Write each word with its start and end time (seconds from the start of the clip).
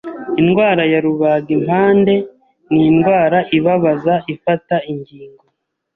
Indwara 0.41 0.83
ya 0.91 0.99
rubagimpande 1.05 2.15
ni 2.71 2.81
indwara 2.89 3.37
ibabaza 3.57 4.15
ifata 4.33 4.75
ingingo. 4.91 5.43